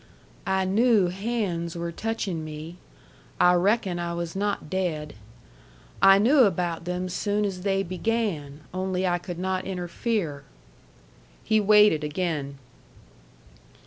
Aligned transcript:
"I 0.47 0.65
knew 0.65 1.09
hands 1.09 1.75
were 1.75 1.91
touching 1.91 2.43
me. 2.43 2.77
I 3.39 3.53
reckon 3.53 3.99
I 3.99 4.15
was 4.15 4.35
not 4.35 4.67
dead. 4.67 5.13
I 6.01 6.17
knew 6.17 6.39
about 6.39 6.85
them 6.85 7.07
soon 7.07 7.45
as 7.45 7.61
they 7.61 7.83
began, 7.83 8.61
only 8.73 9.05
I 9.05 9.19
could 9.19 9.37
not 9.37 9.63
interfere." 9.65 10.43
He 11.43 11.59
waited 11.59 12.03
again. 12.03 12.57